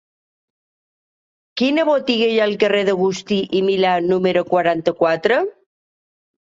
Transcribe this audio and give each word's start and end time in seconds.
Quina 1.61 1.85
botiga 1.91 2.31
hi 2.31 2.39
ha 2.41 2.47
al 2.49 2.57
carrer 2.65 2.81
d'Agustí 2.89 3.41
i 3.61 3.65
Milà 3.71 3.95
número 4.11 4.45
quaranta-quatre? 4.53 5.41